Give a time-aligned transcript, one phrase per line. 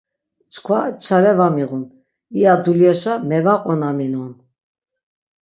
[0.53, 1.83] Çkva çare va miğun,
[2.37, 4.31] iya dulyaşa mevaqonaminon.